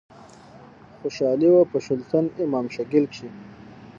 [0.99, 3.29] خوشحالي وه په شُلتن، امان شیګل کښي